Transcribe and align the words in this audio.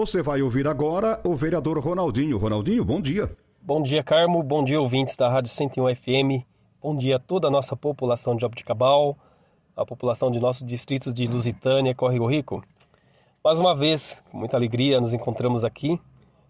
Você 0.00 0.22
vai 0.22 0.40
ouvir 0.40 0.66
agora 0.66 1.20
o 1.22 1.36
vereador 1.36 1.78
Ronaldinho. 1.78 2.38
Ronaldinho, 2.38 2.82
bom 2.82 3.02
dia. 3.02 3.36
Bom 3.60 3.82
dia, 3.82 4.02
Carmo. 4.02 4.42
Bom 4.42 4.64
dia, 4.64 4.80
ouvintes 4.80 5.14
da 5.14 5.28
Rádio 5.28 5.50
101 5.50 5.94
FM. 5.94 6.42
Bom 6.82 6.96
dia 6.96 7.16
a 7.16 7.18
toda 7.18 7.48
a 7.48 7.50
nossa 7.50 7.76
população 7.76 8.34
de 8.34 8.40
Jabuticabal, 8.40 9.14
a 9.76 9.84
população 9.84 10.30
de 10.30 10.40
nossos 10.40 10.66
distritos 10.66 11.12
de 11.12 11.26
Lusitânia, 11.26 11.94
Córrego 11.94 12.24
Rico. 12.24 12.64
Mais 13.44 13.60
uma 13.60 13.76
vez, 13.76 14.24
com 14.32 14.38
muita 14.38 14.56
alegria, 14.56 14.98
nos 15.02 15.12
encontramos 15.12 15.66
aqui 15.66 16.00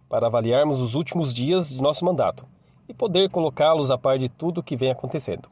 para 0.09 0.29
avaliarmos 0.29 0.81
os 0.81 0.95
últimos 0.95 1.35
dias 1.35 1.71
de 1.71 1.83
nosso 1.83 2.05
mandato 2.05 2.47
e 2.89 2.95
poder 2.95 3.31
colocá-los 3.31 3.91
a 3.91 3.99
par 3.99 4.17
de 4.17 4.29
tudo 4.29 4.59
o 4.59 4.63
que 4.63 4.77
vem 4.77 4.93
acontecendo. 4.93 5.49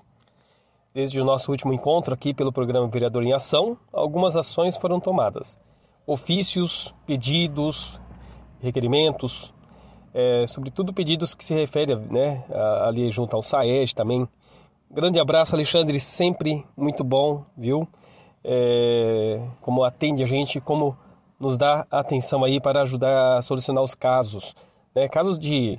Desde 0.95 1.21
o 1.21 1.25
nosso 1.25 1.51
último 1.51 1.73
encontro 1.73 2.15
aqui 2.15 2.33
pelo 2.33 2.53
programa 2.53 2.87
Vereador 2.87 3.25
em 3.25 3.33
Ação, 3.33 3.77
algumas 3.93 4.37
ações 4.37 4.77
foram 4.77 5.01
tomadas. 5.01 5.59
Ofícios, 6.11 6.95
pedidos, 7.07 8.01
requerimentos, 8.63 9.53
é, 10.15 10.47
sobretudo 10.47 10.91
pedidos 10.91 11.35
que 11.35 11.45
se 11.45 11.53
referem 11.53 11.99
né, 12.11 12.45
ali 12.83 13.11
junto 13.11 13.37
ao 13.37 13.43
SAED 13.43 13.95
também. 13.95 14.27
Grande 14.91 15.21
abraço, 15.21 15.55
Alexandre, 15.55 16.01
sempre 16.01 16.65
muito 16.75 17.05
bom, 17.05 17.45
viu? 17.55 17.87
É, 18.43 19.39
como 19.61 19.85
atende 19.85 20.23
a 20.23 20.27
gente, 20.27 20.63
como 20.63 20.97
nos 21.39 21.59
dá 21.59 21.87
atenção 21.91 22.43
aí 22.43 22.59
para 22.59 22.81
ajudar 22.81 23.37
a 23.37 23.43
solucionar 23.43 23.85
os 23.85 23.95
casos. 23.95 24.57
Né? 24.95 25.09
Casos 25.09 25.39
de, 25.39 25.79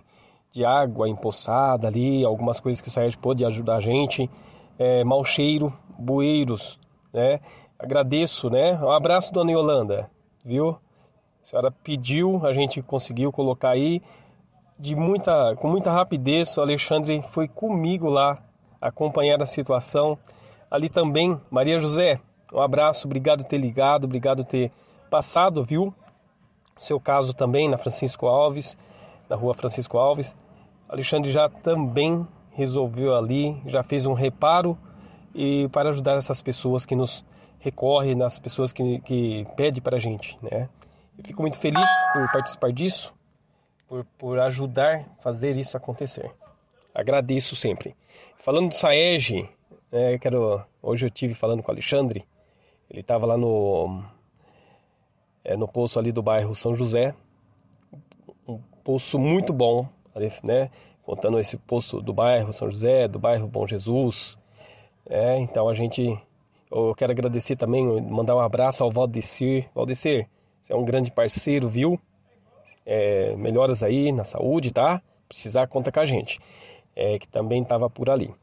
de 0.52 0.64
água 0.64 1.10
empoçada 1.10 1.88
ali, 1.88 2.24
algumas 2.24 2.60
coisas 2.60 2.82
que 2.82 2.88
o 2.88 2.92
SAED 2.92 3.18
pode 3.18 3.44
ajudar 3.44 3.78
a 3.78 3.82
gente, 3.82 4.30
é, 4.78 5.04
mau 5.04 5.26
cheiro, 5.26 5.74
bueiros, 5.98 6.78
né? 7.12 7.40
Agradeço, 7.80 8.50
né? 8.50 8.78
Um 8.78 8.92
abraço, 8.92 9.34
dona 9.34 9.52
Yolanda, 9.52 10.10
viu? 10.50 10.70
A 10.70 11.46
senhora 11.46 11.72
pediu, 11.72 12.44
a 12.44 12.52
gente 12.52 12.82
conseguiu 12.82 13.32
colocar 13.32 13.70
aí 13.70 14.02
de 14.80 14.96
muita, 14.96 15.56
com 15.58 15.70
muita 15.70 15.92
rapidez, 15.92 16.58
o 16.58 16.62
Alexandre 16.62 17.22
foi 17.22 17.48
comigo 17.48 18.10
lá 18.10 18.40
acompanhar 18.82 19.42
a 19.44 19.46
situação. 19.46 20.18
Ali 20.72 20.90
também, 20.90 21.40
Maria 21.52 21.78
José, 21.78 22.20
um 22.52 22.60
abraço, 22.60 23.06
obrigado 23.06 23.44
por 23.44 23.50
ter 23.50 23.60
ligado, 23.60 24.06
obrigado 24.06 24.44
por 24.44 24.50
ter 24.50 24.72
passado, 25.08 25.64
viu? 25.64 25.94
Seu 26.80 27.00
caso 27.00 27.32
também 27.34 27.70
na 27.70 27.78
Francisco 27.78 28.26
Alves, 28.26 28.76
na 29.30 29.36
rua 29.36 29.54
Francisco 29.54 30.00
Alves. 30.00 30.36
Alexandre 30.88 31.32
já 31.32 31.48
também 31.48 32.26
resolveu 32.54 33.16
ali, 33.16 33.62
já 33.68 33.84
fez 33.84 34.08
um 34.08 34.14
reparo 34.14 34.76
e 35.36 35.70
para 35.70 35.90
ajudar 35.90 36.16
essas 36.16 36.42
pessoas 36.42 36.88
que 36.88 36.96
nos 36.96 37.24
recorrem, 37.60 38.16
nas 38.16 38.40
pessoas 38.40 38.72
que, 38.72 39.00
que 39.02 39.46
pedem 39.56 39.82
para 39.82 39.98
a 39.98 40.00
gente, 40.00 40.38
né? 40.42 40.70
Eu 41.18 41.24
fico 41.24 41.42
muito 41.42 41.58
feliz 41.58 41.90
por 42.14 42.32
participar 42.32 42.72
disso 42.72 43.14
por, 43.90 44.06
por 44.18 44.40
ajudar 44.40 45.00
a 45.00 45.22
fazer 45.22 45.58
isso 45.58 45.76
acontecer. 45.76 46.32
Agradeço 46.94 47.56
sempre. 47.56 47.96
Falando 48.38 48.70
do 48.70 48.76
Saeg, 48.76 49.50
né, 49.92 50.18
quero, 50.20 50.64
hoje 50.82 51.08
eu 51.08 51.10
tive 51.10 51.34
falando 51.34 51.64
com 51.64 51.70
o 51.70 51.74
Alexandre, 51.74 52.24
ele 52.90 53.02
estava 53.02 53.26
lá 53.26 53.36
no, 53.36 54.04
é, 55.44 55.58
no 55.58 55.68
poço 55.68 55.98
ali 55.98 56.12
do 56.12 56.22
bairro 56.22 56.54
São 56.54 56.74
José, 56.76 57.16
um 58.48 58.60
poço 58.84 59.18
muito 59.18 59.52
bom, 59.52 59.88
né, 60.44 60.70
contando 61.04 61.40
esse 61.40 61.58
poço 61.58 62.02
do 62.02 62.14
bairro 62.14 62.54
São 62.54 62.70
José, 62.70 63.08
do 63.08 63.18
bairro 63.18 63.48
Bom 63.48 63.66
Jesus. 63.66 64.38
É, 65.08 65.38
então 65.40 65.68
a 65.68 65.74
gente, 65.74 66.20
eu 66.72 66.94
quero 66.96 67.12
agradecer 67.12 67.56
também, 67.56 67.86
mandar 68.02 68.36
um 68.36 68.40
abraço 68.40 68.84
ao 68.84 68.92
Valdecir. 68.92 69.70
Valdecir, 69.74 70.28
você 70.62 70.74
é 70.74 70.76
um 70.76 70.86
grande 70.86 71.12
parceiro, 71.12 71.68
viu? 71.68 72.00
é, 72.90 73.36
melhoras 73.36 73.84
aí 73.84 74.12
na 74.12 74.24
saúde, 74.24 74.74
tá? 74.74 75.00
Precisar, 75.28 75.68
conta 75.68 75.92
com 75.92 76.00
a 76.00 76.06
gente, 76.06 76.40
é, 76.96 77.20
que 77.20 77.28
também 77.28 77.62
estava 77.62 77.88
por 77.88 78.10
ali. 78.10 78.34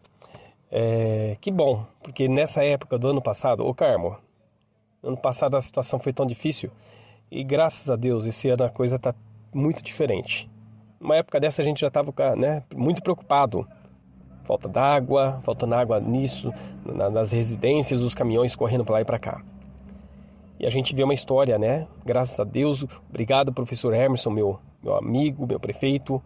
É, 0.70 1.36
que 1.40 1.50
bom, 1.50 1.84
porque 2.00 2.28
nessa 2.28 2.62
época 2.62 2.96
do 2.96 3.08
ano 3.08 3.20
passado, 3.20 3.66
ô 3.66 3.74
Carmo, 3.74 4.16
ano 5.02 5.16
passado 5.16 5.56
a 5.56 5.60
situação 5.60 5.98
foi 5.98 6.12
tão 6.12 6.24
difícil 6.24 6.70
e 7.28 7.42
graças 7.42 7.90
a 7.90 7.96
Deus 7.96 8.24
esse 8.24 8.48
ano 8.48 8.64
a 8.64 8.70
coisa 8.70 9.00
tá 9.00 9.12
muito 9.52 9.82
diferente. 9.82 10.48
Uma 11.00 11.16
época 11.16 11.40
dessa 11.40 11.60
a 11.60 11.64
gente 11.64 11.80
já 11.80 11.88
estava 11.88 12.12
né, 12.36 12.62
muito 12.74 13.02
preocupado. 13.02 13.66
Falta 14.46 14.68
d'água, 14.68 15.40
faltando 15.42 15.74
água 15.74 15.98
nisso, 15.98 16.52
nas 16.84 17.32
residências, 17.32 18.02
os 18.02 18.14
caminhões 18.14 18.54
correndo 18.54 18.84
para 18.84 18.94
lá 18.94 19.00
e 19.00 19.04
para 19.04 19.18
cá. 19.18 19.42
E 20.58 20.64
a 20.64 20.70
gente 20.70 20.94
vê 20.94 21.02
uma 21.02 21.12
história, 21.12 21.58
né? 21.58 21.86
Graças 22.04 22.38
a 22.38 22.44
Deus, 22.44 22.84
obrigado 23.10 23.52
professor 23.52 23.92
Emerson, 23.92 24.30
meu, 24.30 24.60
meu 24.80 24.96
amigo, 24.96 25.46
meu 25.46 25.58
prefeito, 25.58 26.22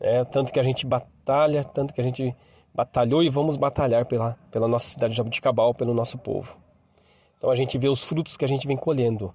né? 0.00 0.24
tanto 0.24 0.52
que 0.52 0.58
a 0.58 0.64
gente 0.64 0.84
batalha, 0.84 1.62
tanto 1.62 1.94
que 1.94 2.00
a 2.00 2.04
gente 2.04 2.34
batalhou 2.74 3.22
e 3.22 3.28
vamos 3.28 3.56
batalhar 3.56 4.04
pela, 4.04 4.36
pela 4.50 4.66
nossa 4.66 4.86
cidade 4.86 5.12
de 5.12 5.16
Jabuticabal, 5.16 5.72
pelo 5.72 5.94
nosso 5.94 6.18
povo. 6.18 6.58
Então 7.38 7.50
a 7.50 7.54
gente 7.54 7.78
vê 7.78 7.88
os 7.88 8.02
frutos 8.02 8.36
que 8.36 8.44
a 8.44 8.48
gente 8.48 8.66
vem 8.66 8.76
colhendo, 8.76 9.32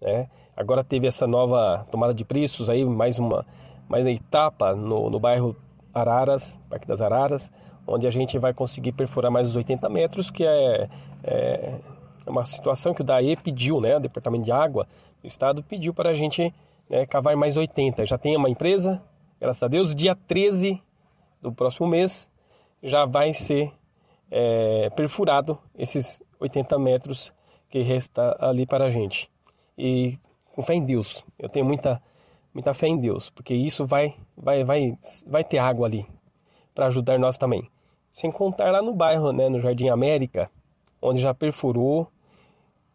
né? 0.00 0.28
Agora 0.56 0.82
teve 0.82 1.06
essa 1.06 1.26
nova 1.26 1.86
tomada 1.90 2.14
de 2.14 2.24
preços 2.24 2.70
aí, 2.70 2.84
mais 2.84 3.18
uma, 3.18 3.44
mais 3.86 4.06
uma 4.06 4.12
etapa 4.12 4.74
no, 4.74 5.10
no 5.10 5.20
bairro 5.20 5.54
Araras, 5.94 6.58
Parque 6.68 6.86
das 6.86 7.00
Araras, 7.00 7.52
onde 7.86 8.06
a 8.06 8.10
gente 8.10 8.38
vai 8.38 8.52
conseguir 8.52 8.92
perfurar 8.92 9.30
mais 9.30 9.48
os 9.48 9.56
80 9.56 9.88
metros, 9.88 10.30
que 10.30 10.44
é, 10.44 10.88
é 11.22 11.80
é 12.26 12.30
uma 12.30 12.44
situação 12.44 12.94
que 12.94 13.02
o 13.02 13.04
DAE 13.04 13.36
pediu, 13.36 13.80
né, 13.80 13.96
o 13.96 14.00
Departamento 14.00 14.44
de 14.44 14.52
Água 14.52 14.86
do 15.20 15.26
Estado 15.26 15.62
pediu 15.62 15.92
para 15.92 16.10
a 16.10 16.14
gente 16.14 16.52
né, 16.88 17.06
cavar 17.06 17.36
mais 17.36 17.56
80. 17.56 18.06
Já 18.06 18.16
tem 18.16 18.36
uma 18.36 18.48
empresa, 18.48 19.02
graças 19.40 19.62
a 19.62 19.68
Deus, 19.68 19.94
dia 19.94 20.14
13 20.14 20.82
do 21.40 21.52
próximo 21.52 21.86
mês 21.86 22.30
já 22.82 23.04
vai 23.04 23.32
ser 23.32 23.72
é, 24.30 24.90
perfurado 24.90 25.58
esses 25.76 26.22
80 26.40 26.78
metros 26.78 27.32
que 27.68 27.80
resta 27.80 28.36
ali 28.40 28.66
para 28.66 28.86
a 28.86 28.90
gente. 28.90 29.30
E 29.76 30.18
com 30.54 30.62
fé 30.62 30.74
em 30.74 30.84
Deus, 30.84 31.24
eu 31.38 31.48
tenho 31.48 31.64
muita, 31.64 32.00
muita 32.54 32.72
fé 32.72 32.86
em 32.86 32.98
Deus, 32.98 33.28
porque 33.28 33.54
isso 33.54 33.84
vai, 33.84 34.14
vai, 34.36 34.64
vai, 34.64 34.96
vai 35.26 35.44
ter 35.44 35.58
água 35.58 35.86
ali 35.86 36.06
para 36.74 36.86
ajudar 36.86 37.18
nós 37.18 37.36
também. 37.36 37.68
Sem 38.10 38.30
contar 38.30 38.70
lá 38.70 38.80
no 38.80 38.94
bairro, 38.94 39.32
né, 39.32 39.48
no 39.48 39.58
Jardim 39.58 39.88
América, 39.88 40.50
onde 41.02 41.20
já 41.20 41.34
perfurou 41.34 42.08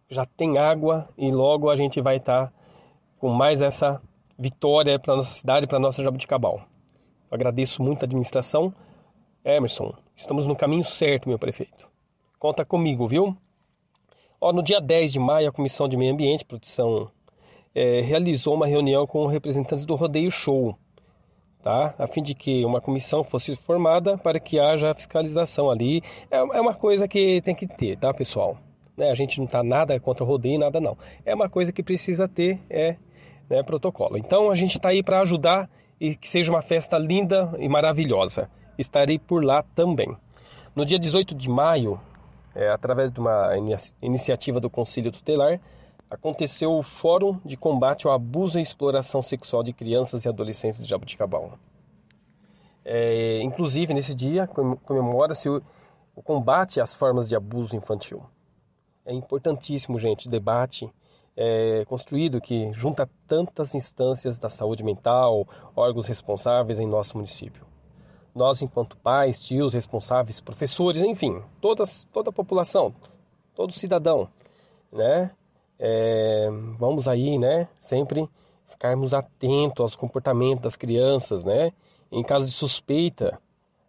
já 0.09 0.25
tem 0.25 0.57
água 0.57 1.07
e 1.17 1.29
logo 1.29 1.69
a 1.69 1.75
gente 1.75 2.01
vai 2.01 2.17
estar 2.17 2.47
tá 2.47 2.53
com 3.19 3.29
mais 3.29 3.61
essa 3.61 4.01
vitória 4.37 4.97
para 4.97 5.15
nossa 5.15 5.33
cidade, 5.33 5.67
para 5.67 5.79
nossa 5.79 6.03
Jabuticabal. 6.03 6.61
Eu 7.29 7.35
agradeço 7.35 7.83
muito 7.83 8.01
a 8.01 8.05
administração. 8.05 8.73
Emerson, 9.45 9.93
estamos 10.15 10.47
no 10.47 10.55
caminho 10.55 10.83
certo, 10.83 11.29
meu 11.29 11.37
prefeito. 11.37 11.87
Conta 12.39 12.65
comigo, 12.65 13.07
viu? 13.07 13.37
Ó, 14.41 14.51
no 14.51 14.63
dia 14.63 14.81
10 14.81 15.13
de 15.13 15.19
maio, 15.19 15.49
a 15.49 15.51
Comissão 15.51 15.87
de 15.87 15.95
Meio 15.95 16.13
Ambiente 16.13 16.45
Proteção 16.45 17.11
é, 17.79 18.01
realizou 18.01 18.55
uma 18.55 18.67
reunião 18.67 19.07
com 19.07 19.25
representantes 19.25 19.85
do 19.85 19.95
Rodeio 19.95 20.29
Show, 20.29 20.77
tá? 21.63 21.95
a 21.97 22.07
fim 22.07 22.21
de 22.21 22.35
que 22.35 22.65
uma 22.65 22.81
comissão 22.81 23.23
fosse 23.23 23.55
formada 23.55 24.17
para 24.17 24.37
que 24.37 24.59
haja 24.59 24.93
fiscalização 24.93 25.71
ali. 25.71 26.01
É, 26.29 26.39
é 26.39 26.59
uma 26.59 26.73
coisa 26.73 27.07
que 27.07 27.41
tem 27.41 27.55
que 27.55 27.65
ter, 27.65 27.97
tá, 27.97 28.13
pessoal? 28.13 28.57
Né? 28.97 29.09
A 29.09 29.15
gente 29.15 29.37
não 29.37 29.45
está 29.45 29.63
nada 29.63 29.97
contra 29.97 30.25
o 30.25 30.27
rodeio, 30.27 30.59
nada 30.59 30.81
não. 30.81 30.97
É 31.25 31.33
uma 31.33 31.47
coisa 31.47 31.71
que 31.71 31.81
precisa 31.81 32.27
ter 32.27 32.59
é 32.69 32.97
né, 33.49 33.63
protocolo. 33.63 34.17
Então 34.17 34.51
a 34.51 34.55
gente 34.55 34.73
está 34.75 34.89
aí 34.89 35.01
para 35.01 35.21
ajudar 35.21 35.69
e 36.01 36.17
que 36.17 36.27
seja 36.27 36.51
uma 36.51 36.61
festa 36.61 36.97
linda 36.97 37.55
e 37.59 37.69
maravilhosa. 37.69 38.49
Estarei 38.77 39.17
por 39.17 39.41
lá 39.41 39.63
também. 39.73 40.13
No 40.75 40.85
dia 40.85 40.99
18 40.99 41.33
de 41.33 41.49
maio, 41.49 41.97
é, 42.53 42.69
através 42.71 43.09
de 43.09 43.21
uma 43.21 43.51
iniciativa 44.01 44.59
do 44.59 44.69
Conselho 44.69 45.13
Tutelar, 45.13 45.61
aconteceu 46.09 46.71
o 46.71 46.81
Fórum 46.83 47.39
de 47.45 47.55
Combate 47.55 48.07
ao 48.07 48.13
Abuso 48.13 48.57
e 48.57 48.61
Exploração 48.61 49.21
Sexual 49.21 49.63
de 49.63 49.71
Crianças 49.73 50.25
e 50.25 50.29
Adolescentes 50.29 50.83
de 50.83 50.89
Jabuticabal. 50.89 51.59
É, 52.83 53.41
inclusive, 53.41 53.93
nesse 53.93 54.15
dia, 54.15 54.47
comemora-se 54.47 55.47
o, 55.47 55.61
o 56.15 56.23
combate 56.23 56.81
às 56.81 56.93
formas 56.93 57.29
de 57.29 57.35
abuso 57.35 57.75
infantil. 57.75 58.23
É 59.05 59.13
importantíssimo, 59.13 59.99
gente, 59.99 60.27
debate. 60.27 60.91
é, 61.41 61.85
construído 61.85 62.41
que 62.41 62.69
junta 62.73 63.09
tantas 63.25 63.73
instâncias 63.73 64.37
da 64.37 64.49
saúde 64.49 64.83
mental, 64.83 65.47
órgãos 65.73 66.05
responsáveis 66.05 66.81
em 66.81 66.85
nosso 66.85 67.15
município. 67.15 67.65
Nós, 68.35 68.61
enquanto 68.61 68.97
pais, 68.97 69.41
tios, 69.41 69.73
responsáveis, 69.73 70.41
professores, 70.41 71.01
enfim, 71.01 71.41
todas, 71.61 72.03
toda 72.11 72.29
a 72.29 72.33
população, 72.33 72.93
todo 73.55 73.71
cidadão, 73.71 74.27
né? 74.91 75.31
É, 75.79 76.49
vamos 76.77 77.07
aí, 77.07 77.37
né? 77.37 77.67
Sempre 77.79 78.29
ficarmos 78.65 79.13
atentos 79.13 79.81
aos 79.81 79.95
comportamentos 79.95 80.61
das 80.61 80.75
crianças, 80.75 81.45
né? 81.45 81.71
Em 82.11 82.23
caso 82.23 82.45
de 82.45 82.51
suspeita 82.51 83.39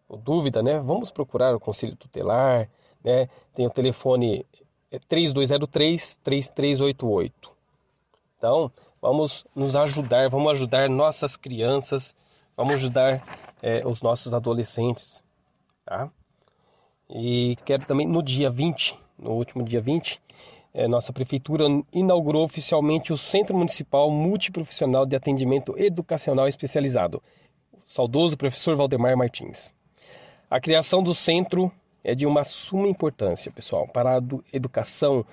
ou 0.08 0.16
dúvida, 0.16 0.62
né? 0.62 0.78
Vamos 0.78 1.10
procurar 1.10 1.54
o 1.54 1.60
conselho 1.60 1.96
tutelar, 1.96 2.68
né? 3.02 3.28
Tem 3.54 3.66
o 3.66 3.70
telefone 3.70 4.46
3203 5.08 6.18
é 6.18 6.24
3388. 6.24 7.50
Então, 8.36 8.72
vamos 9.00 9.44
nos 9.54 9.76
ajudar, 9.76 10.28
vamos 10.28 10.52
ajudar 10.52 10.88
nossas 10.88 11.36
crianças, 11.36 12.16
vamos 12.56 12.74
ajudar 12.74 13.22
é, 13.62 13.86
os 13.86 14.02
nossos 14.02 14.32
adolescentes, 14.32 15.22
tá? 15.84 16.10
E 17.08 17.56
quero 17.64 17.84
também, 17.84 18.06
no 18.06 18.22
dia 18.22 18.48
20, 18.48 18.98
no 19.18 19.32
último 19.32 19.62
dia 19.64 19.80
20, 19.80 20.20
é, 20.72 20.86
nossa 20.86 21.12
prefeitura 21.12 21.64
inaugurou 21.92 22.44
oficialmente 22.44 23.12
o 23.12 23.16
Centro 23.16 23.56
Municipal 23.56 24.10
Multiprofissional 24.10 25.04
de 25.04 25.16
Atendimento 25.16 25.74
Educacional 25.76 26.46
Especializado, 26.46 27.22
o 27.72 27.78
saudoso 27.84 28.36
professor 28.36 28.76
Valdemar 28.76 29.16
Martins. 29.16 29.72
A 30.48 30.60
criação 30.60 31.02
do 31.02 31.14
centro 31.14 31.70
é 32.02 32.14
de 32.14 32.26
uma 32.26 32.44
suma 32.44 32.88
importância, 32.88 33.52
pessoal, 33.52 33.86
para 33.88 34.18
a 34.18 34.22
educação 34.52 35.24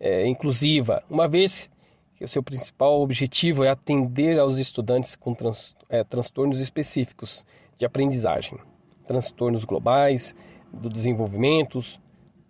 é, 0.00 0.26
inclusiva, 0.26 1.02
uma 1.08 1.28
vez 1.28 1.70
que 2.16 2.24
o 2.24 2.28
seu 2.28 2.42
principal 2.42 3.00
objetivo 3.00 3.62
é 3.62 3.68
atender 3.68 4.38
aos 4.38 4.58
estudantes 4.58 5.14
com 5.14 5.34
trans, 5.34 5.76
é, 5.88 6.02
transtornos 6.02 6.58
específicos 6.58 7.46
de 7.76 7.86
aprendizagem, 7.86 8.58
transtornos 9.06 9.64
globais, 9.64 10.34
do 10.72 10.88
desenvolvimento, 10.88 11.80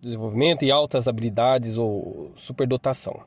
desenvolvimento 0.00 0.64
e 0.64 0.70
altas 0.70 1.08
habilidades 1.08 1.76
ou 1.76 2.32
superdotação. 2.36 3.20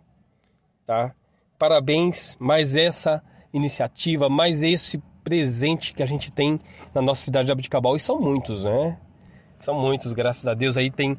Tá? 0.86 1.14
Parabéns, 1.58 2.36
mais 2.40 2.76
essa 2.76 3.22
iniciativa, 3.54 4.30
mais 4.30 4.64
esse 4.64 4.98
presente 5.24 5.94
que 5.94 6.02
a 6.02 6.06
gente 6.06 6.32
tem 6.32 6.60
na 6.94 7.02
nossa 7.02 7.22
cidade 7.22 7.48
de 7.48 7.52
Abdicabal, 7.52 7.96
e 7.96 8.00
são 8.00 8.20
muitos, 8.20 8.64
né? 8.64 8.98
São 9.60 9.80
muitos, 9.80 10.14
graças 10.14 10.48
a 10.48 10.54
Deus. 10.54 10.76
Aí 10.78 10.90
tem 10.90 11.18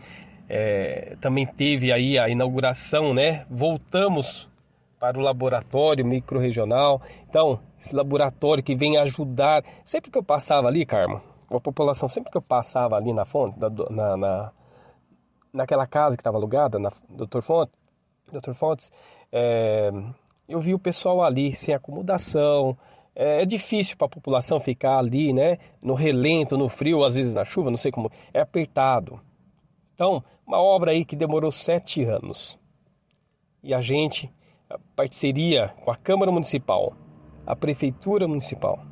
é, 0.48 1.16
também 1.20 1.46
teve 1.46 1.92
aí 1.92 2.18
a 2.18 2.28
inauguração, 2.28 3.14
né? 3.14 3.46
Voltamos 3.48 4.48
para 4.98 5.18
o 5.18 5.22
laboratório 5.22 6.04
microrregional. 6.04 7.00
Então, 7.28 7.58
esse 7.80 7.94
laboratório 7.94 8.62
que 8.62 8.74
vem 8.74 8.96
ajudar. 8.98 9.64
Sempre 9.84 10.10
que 10.10 10.18
eu 10.18 10.22
passava 10.22 10.68
ali, 10.68 10.84
Carmo, 10.84 11.20
a 11.50 11.60
população, 11.60 12.08
sempre 12.08 12.30
que 12.30 12.36
eu 12.36 12.42
passava 12.42 12.96
ali 12.96 13.12
na 13.12 13.24
fonte, 13.24 13.58
na, 13.90 14.16
na 14.16 14.52
naquela 15.52 15.86
casa 15.86 16.16
que 16.16 16.20
estava 16.20 16.36
alugada, 16.36 16.78
na 16.78 16.90
Dr. 17.08 17.40
Fontes, 17.42 17.74
Dr. 18.32 18.52
Fontes 18.54 18.90
é, 19.30 19.90
eu 20.48 20.60
vi 20.60 20.74
o 20.74 20.78
pessoal 20.78 21.22
ali 21.22 21.54
sem 21.54 21.74
acomodação, 21.74 22.76
é, 23.14 23.42
é 23.42 23.46
difícil 23.46 23.96
para 23.96 24.06
a 24.06 24.10
população 24.10 24.60
ficar 24.60 24.98
ali, 24.98 25.32
né? 25.32 25.58
No 25.82 25.94
relento, 25.94 26.56
no 26.56 26.68
frio, 26.68 27.04
às 27.04 27.14
vezes 27.14 27.34
na 27.34 27.44
chuva, 27.44 27.70
não 27.70 27.76
sei 27.76 27.90
como. 27.90 28.10
É 28.32 28.40
apertado. 28.40 29.20
Então, 29.94 30.22
uma 30.46 30.58
obra 30.58 30.90
aí 30.90 31.04
que 31.04 31.16
demorou 31.16 31.50
sete 31.50 32.02
anos. 32.04 32.58
E 33.62 33.72
a 33.72 33.80
gente, 33.80 34.32
a 34.68 34.78
parceria 34.96 35.68
com 35.84 35.90
a 35.90 35.96
Câmara 35.96 36.32
Municipal, 36.32 36.94
a 37.46 37.54
Prefeitura 37.54 38.26
Municipal, 38.26 38.84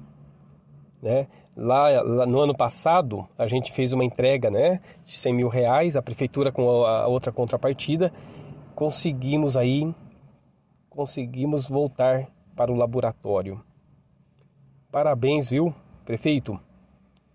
né? 1.02 1.26
Lá, 1.62 2.00
lá, 2.00 2.24
no 2.24 2.40
ano 2.40 2.56
passado, 2.56 3.28
a 3.36 3.46
gente 3.46 3.70
fez 3.70 3.92
uma 3.92 4.02
entrega 4.02 4.50
né, 4.50 4.80
de 5.04 5.14
100 5.14 5.34
mil 5.34 5.48
reais, 5.48 5.94
a 5.94 6.00
prefeitura 6.00 6.50
com 6.50 6.86
a, 6.86 7.06
outra 7.06 7.30
contrapartida, 7.30 8.10
conseguimos 8.74 9.58
aí, 9.58 9.94
conseguimos 10.88 11.68
voltar 11.68 12.28
para 12.56 12.72
o 12.72 12.74
laboratório. 12.74 13.62
Parabéns, 14.90 15.50
viu, 15.50 15.74
prefeito? 16.06 16.58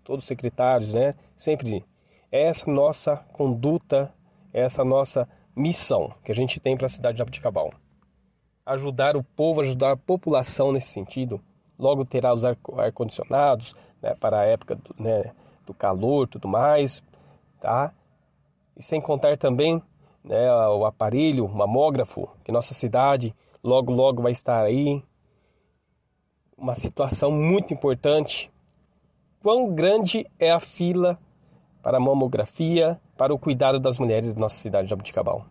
Todos 0.02 0.24
os 0.24 0.28
secretários, 0.28 0.92
né? 0.92 1.14
Sempre 1.36 1.84
essa 2.28 2.68
nossa 2.68 3.18
conduta, 3.32 4.12
essa 4.52 4.84
nossa 4.84 5.28
missão 5.54 6.12
que 6.24 6.32
a 6.32 6.34
gente 6.34 6.58
tem 6.58 6.76
para 6.76 6.86
a 6.86 6.88
cidade 6.88 7.14
de 7.14 7.22
Abuticabal. 7.22 7.72
Ajudar 8.66 9.16
o 9.16 9.22
povo, 9.22 9.60
ajudar 9.60 9.92
a 9.92 9.96
população 9.96 10.72
nesse 10.72 10.88
sentido. 10.88 11.40
Logo 11.78 12.04
terá 12.04 12.32
os 12.32 12.44
ar-condicionados 12.44 13.76
né, 14.06 14.14
para 14.14 14.40
a 14.40 14.44
época 14.44 14.76
do, 14.76 14.94
né, 14.98 15.32
do 15.66 15.74
calor 15.74 16.28
tudo 16.28 16.46
mais, 16.46 17.02
tá? 17.60 17.92
E 18.76 18.82
sem 18.82 19.00
contar 19.00 19.36
também 19.36 19.82
né, 20.22 20.52
o 20.68 20.84
aparelho, 20.86 21.44
o 21.44 21.48
mamógrafo, 21.48 22.28
que 22.44 22.52
nossa 22.52 22.72
cidade 22.72 23.34
logo 23.64 23.92
logo 23.92 24.22
vai 24.22 24.32
estar 24.32 24.62
aí 24.62 25.02
uma 26.56 26.74
situação 26.74 27.30
muito 27.30 27.74
importante. 27.74 28.50
Quão 29.42 29.74
grande 29.74 30.26
é 30.38 30.50
a 30.50 30.60
fila 30.60 31.18
para 31.82 31.98
a 31.98 32.00
mamografia, 32.00 33.00
para 33.16 33.34
o 33.34 33.38
cuidado 33.38 33.78
das 33.80 33.98
mulheres 33.98 34.34
da 34.34 34.40
nossa 34.40 34.56
cidade 34.56 34.86
de 34.86 34.90
Jabuticabal? 34.90 35.46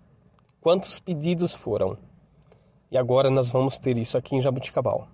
Quantos 0.62 1.00
pedidos 1.00 1.54
foram? 1.54 1.98
E 2.90 2.98
agora 2.98 3.30
nós 3.30 3.52
vamos 3.52 3.78
ter 3.78 3.98
isso 3.98 4.18
aqui 4.18 4.36
em 4.36 4.42
Jabuticabal. 4.42 5.07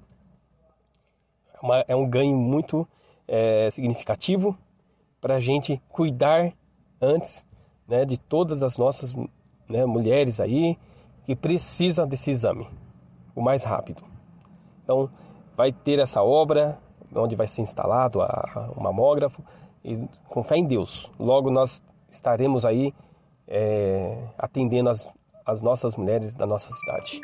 É, 1.54 1.66
uma, 1.66 1.86
é 1.88 1.96
um 1.96 2.10
ganho 2.10 2.38
muito 2.38 2.88
é, 3.28 3.70
significativo 3.70 4.58
para 5.20 5.36
a 5.36 5.40
gente 5.40 5.82
cuidar 5.90 6.54
antes 7.00 7.46
né, 7.88 8.06
de 8.06 8.20
todas 8.20 8.64
as 8.64 8.78
nossas 8.78 9.14
né, 9.70 9.86
mulheres 9.86 10.40
aí 10.40 10.78
que 11.24 11.36
precisam 11.36 12.08
desse 12.08 12.32
exame 12.32 12.68
o 13.36 13.42
mais 13.42 13.64
rápido. 13.64 14.04
Então, 14.84 15.10
vai 15.56 15.72
ter 15.72 16.00
essa 16.00 16.24
obra, 16.24 16.80
onde 17.16 17.36
vai 17.36 17.48
ser 17.48 17.62
instalado 17.62 18.22
a, 18.22 18.72
o 18.76 18.82
mamógrafo, 18.82 19.44
e 19.84 19.98
com 20.28 20.44
fé 20.44 20.58
em 20.58 20.66
Deus, 20.66 21.12
logo 21.20 21.50
nós 21.50 21.84
estaremos 22.10 22.66
aí 22.66 22.94
é, 23.48 24.18
atendendo 24.38 24.90
as, 24.90 25.14
as 25.46 25.62
nossas 25.62 25.96
mulheres 25.96 26.36
da 26.36 26.46
nossa 26.46 26.72
cidade. 26.72 27.20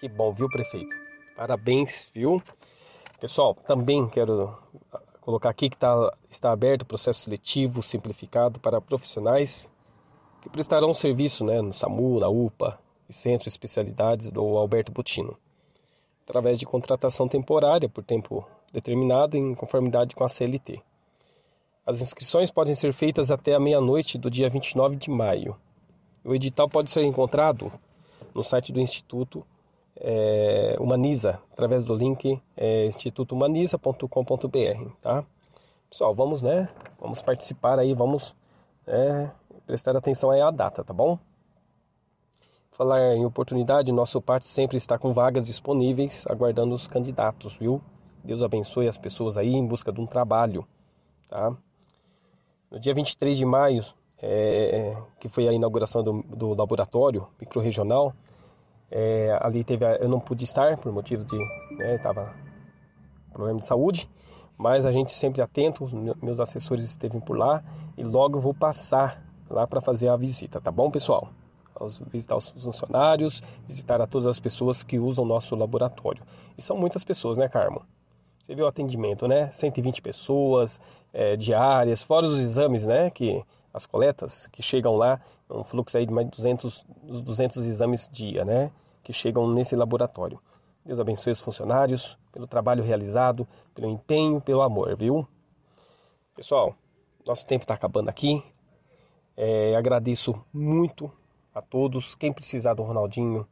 Que 0.00 0.08
bom, 0.08 0.32
viu, 0.32 0.48
prefeito? 0.48 0.94
Parabéns, 1.36 2.10
viu? 2.14 2.42
Pessoal, 3.20 3.54
também 3.54 4.08
quero 4.08 4.56
colocar 5.28 5.50
aqui 5.50 5.68
que 5.68 5.76
tá, 5.76 6.10
está 6.30 6.50
aberto 6.50 6.82
o 6.82 6.86
processo 6.86 7.24
seletivo 7.24 7.82
simplificado 7.82 8.58
para 8.58 8.80
profissionais 8.80 9.70
que 10.40 10.48
prestarão 10.48 10.94
serviço 10.94 11.44
né, 11.44 11.60
no 11.60 11.70
SAMU, 11.70 12.18
na 12.18 12.30
UPA 12.30 12.78
e 13.06 13.12
Centro 13.12 13.42
de 13.42 13.50
Especialidades 13.50 14.30
do 14.30 14.40
Alberto 14.56 14.90
Butino 14.90 15.36
através 16.26 16.58
de 16.58 16.64
contratação 16.64 17.28
temporária 17.28 17.90
por 17.90 18.02
tempo 18.02 18.48
determinado 18.72 19.36
em 19.36 19.54
conformidade 19.54 20.16
com 20.16 20.24
a 20.24 20.30
CLT. 20.30 20.80
As 21.84 22.00
inscrições 22.00 22.50
podem 22.50 22.74
ser 22.74 22.94
feitas 22.94 23.30
até 23.30 23.54
a 23.54 23.60
meia-noite 23.60 24.16
do 24.16 24.30
dia 24.30 24.48
29 24.48 24.96
de 24.96 25.10
maio. 25.10 25.54
O 26.24 26.34
edital 26.34 26.70
pode 26.70 26.90
ser 26.90 27.02
encontrado 27.02 27.70
no 28.34 28.42
site 28.42 28.72
do 28.72 28.80
Instituto 28.80 29.44
é, 30.00 30.76
Humaniza, 30.78 31.40
através 31.52 31.84
do 31.84 31.94
link 31.94 32.40
é, 32.56 32.86
institutohumaniza.com.br, 32.86 34.90
tá? 35.02 35.24
Pessoal, 35.90 36.14
vamos, 36.14 36.42
né? 36.42 36.68
Vamos 37.00 37.22
participar 37.22 37.78
aí, 37.78 37.94
vamos 37.94 38.36
é, 38.86 39.28
prestar 39.66 39.96
atenção 39.96 40.30
aí 40.30 40.40
à 40.40 40.50
data, 40.50 40.84
tá 40.84 40.92
bom? 40.92 41.18
Falar 42.70 43.16
em 43.16 43.24
oportunidade, 43.24 43.90
nosso 43.90 44.20
parte 44.20 44.46
sempre 44.46 44.76
está 44.76 44.98
com 44.98 45.12
vagas 45.12 45.46
disponíveis, 45.46 46.26
aguardando 46.28 46.74
os 46.74 46.86
candidatos, 46.86 47.56
viu? 47.56 47.80
Deus 48.22 48.42
abençoe 48.42 48.86
as 48.86 48.98
pessoas 48.98 49.36
aí 49.36 49.54
em 49.54 49.66
busca 49.66 49.90
de 49.90 50.00
um 50.00 50.06
trabalho, 50.06 50.66
tá? 51.28 51.56
No 52.70 52.78
dia 52.78 52.94
23 52.94 53.36
de 53.36 53.44
maio, 53.44 53.84
é, 54.20 54.96
que 55.18 55.28
foi 55.28 55.48
a 55.48 55.52
inauguração 55.52 56.02
do, 56.02 56.22
do 56.22 56.54
laboratório 56.54 57.26
microrregional, 57.40 58.14
é, 58.90 59.38
ali 59.40 59.64
teve 59.64 59.84
a, 59.84 59.96
eu 59.96 60.08
não 60.08 60.20
pude 60.20 60.44
estar 60.44 60.76
por 60.78 60.92
motivo 60.92 61.24
de, 61.24 61.36
né, 61.76 61.98
tava 62.02 62.34
problema 63.32 63.60
de 63.60 63.66
saúde, 63.66 64.08
mas 64.56 64.84
a 64.84 64.92
gente 64.92 65.12
sempre 65.12 65.40
atento, 65.40 65.88
meus 66.22 66.40
assessores 66.40 66.84
esteve 66.84 67.20
por 67.20 67.36
lá 67.36 67.62
e 67.96 68.02
logo 68.02 68.40
vou 68.40 68.54
passar 68.54 69.22
lá 69.48 69.66
para 69.66 69.80
fazer 69.80 70.08
a 70.08 70.16
visita, 70.16 70.60
tá 70.60 70.70
bom, 70.70 70.90
pessoal? 70.90 71.28
visitar 72.10 72.36
os 72.36 72.48
funcionários, 72.48 73.42
visitar 73.66 74.00
a 74.00 74.06
todas 74.06 74.26
as 74.26 74.40
pessoas 74.40 74.82
que 74.82 74.98
usam 74.98 75.24
o 75.24 75.28
nosso 75.28 75.54
laboratório. 75.54 76.22
E 76.56 76.62
são 76.62 76.76
muitas 76.76 77.04
pessoas, 77.04 77.38
né, 77.38 77.48
Carmo? 77.48 77.82
Você 78.42 78.54
viu 78.54 78.64
o 78.64 78.68
atendimento, 78.68 79.28
né? 79.28 79.50
120 79.52 80.02
pessoas 80.02 80.80
é, 81.12 81.36
diárias, 81.36 82.02
fora 82.02 82.26
os 82.26 82.38
exames, 82.38 82.86
né? 82.86 83.10
Que 83.10 83.44
as 83.78 83.86
coletas 83.86 84.46
que 84.48 84.62
chegam 84.62 84.94
lá, 84.94 85.20
um 85.50 85.64
fluxo 85.64 85.96
aí 85.96 86.04
de 86.04 86.12
mais 86.12 86.26
de 86.26 86.36
200, 86.36 86.84
200 87.22 87.66
exames 87.66 88.08
dia, 88.12 88.44
né? 88.44 88.70
que 89.08 89.12
chegam 89.14 89.50
nesse 89.50 89.74
laboratório. 89.74 90.38
Deus 90.84 91.00
abençoe 91.00 91.32
os 91.32 91.40
funcionários 91.40 92.18
pelo 92.30 92.46
trabalho 92.46 92.84
realizado, 92.84 93.48
pelo 93.74 93.88
empenho, 93.88 94.38
pelo 94.38 94.60
amor, 94.60 94.94
viu? 94.94 95.26
Pessoal, 96.34 96.74
nosso 97.26 97.46
tempo 97.46 97.64
está 97.64 97.72
acabando 97.72 98.10
aqui. 98.10 98.42
É, 99.34 99.74
agradeço 99.76 100.34
muito 100.52 101.10
a 101.54 101.62
todos. 101.62 102.14
Quem 102.14 102.32
precisar 102.32 102.74
do 102.74 102.82
Ronaldinho, 102.82 103.46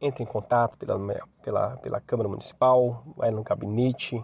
entre 0.00 0.24
em 0.24 0.26
contato 0.26 0.76
pela, 0.76 0.98
pela, 1.42 1.76
pela 1.76 2.00
Câmara 2.00 2.28
Municipal, 2.28 3.04
vai 3.16 3.30
no 3.30 3.44
gabinete, 3.44 4.20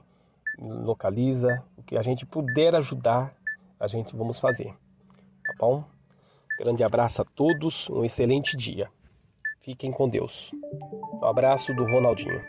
localiza. 0.58 1.62
O 1.76 1.82
que 1.84 1.96
a 1.96 2.02
gente 2.02 2.26
puder 2.26 2.74
ajudar, 2.74 3.36
a 3.78 3.86
gente 3.86 4.16
vamos 4.16 4.40
fazer. 4.40 4.74
Bom? 5.58 5.84
Grande 6.58 6.84
abraço 6.84 7.22
a 7.22 7.24
todos, 7.24 7.88
um 7.90 8.04
excelente 8.04 8.56
dia. 8.56 8.88
Fiquem 9.60 9.90
com 9.90 10.08
Deus. 10.08 10.52
Um 11.22 11.24
abraço 11.24 11.74
do 11.74 11.84
Ronaldinho. 11.84 12.40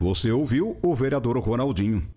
Você 0.00 0.30
ouviu 0.30 0.76
o 0.82 0.94
vereador 0.94 1.38
Ronaldinho. 1.38 2.08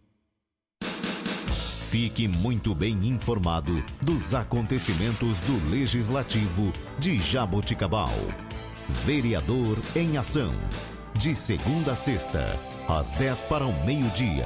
Fique 1.92 2.28
muito 2.28 2.74
bem 2.74 3.06
informado 3.06 3.84
dos 4.02 4.34
acontecimentos 4.34 5.42
do 5.42 5.70
Legislativo 5.70 6.72
de 6.98 7.18
Jaboticabal. 7.18 8.14
Vereador 8.88 9.78
em 9.96 10.18
Ação. 10.18 10.54
De 11.16 11.36
segunda 11.36 11.92
a 11.92 11.96
sexta, 11.96 12.58
às 12.88 13.14
10 13.14 13.44
para 13.44 13.66
o 13.66 13.86
meio-dia. 13.86 14.46